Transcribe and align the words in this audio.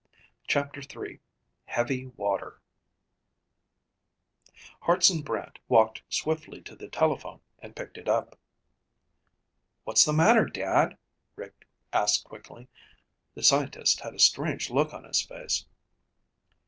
CHAPTER 0.47 0.81
III 0.81 1.19
Heavy 1.65 2.07
Water 2.07 2.59
Hartson 4.81 5.21
Brant 5.21 5.59
walked 5.67 6.01
swiftly 6.09 6.59
to 6.61 6.75
the 6.75 6.87
telephone 6.87 7.41
and 7.59 7.75
picked 7.75 7.99
it 7.99 8.09
up. 8.09 8.39
"What's 9.83 10.03
the 10.03 10.11
matter, 10.11 10.45
Dad?" 10.45 10.97
Rick 11.35 11.67
asked 11.93 12.23
quickly. 12.23 12.67
The 13.35 13.43
scientist 13.43 13.99
had 13.99 14.15
a 14.15 14.19
strange 14.19 14.71
look 14.71 14.91
on 14.91 15.03
his 15.03 15.21
face. 15.21 15.67